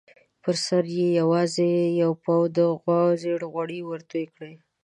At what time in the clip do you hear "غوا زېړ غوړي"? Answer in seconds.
2.79-3.79